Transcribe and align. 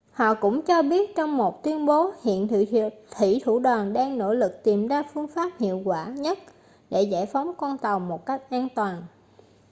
họ 0.13 0.33
cũng 0.33 0.61
cho 0.65 0.81
biết 0.81 1.15
trong 1.15 1.37
một 1.37 1.63
tuyên 1.63 1.85
bố 1.85 2.11
hiện 2.23 2.47
thuỷ 3.19 3.39
thủ 3.45 3.59
đoàn 3.59 3.93
đang 3.93 4.17
nỗ 4.17 4.33
lực 4.33 4.63
tìm 4.63 4.87
ra 4.87 5.03
phương 5.13 5.27
pháp 5.27 5.49
hiệu 5.59 5.81
quả 5.85 6.05
nhất 6.07 6.39
để 6.89 7.01
giải 7.01 7.25
phóng 7.25 7.53
con 7.57 7.77
tàu 7.77 7.99
một 7.99 8.25
cách 8.25 8.49
an 8.49 8.67
toàn 8.75 9.03